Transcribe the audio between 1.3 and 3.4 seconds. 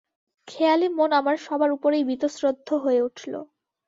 সবার ওপরেই বীতশ্রদ্ধ হয়ে উঠল।